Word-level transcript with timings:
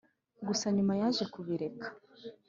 gusa 0.47 0.65
nyuma 0.75 0.93
yaje 0.99 1.23
kubireka 1.33 1.87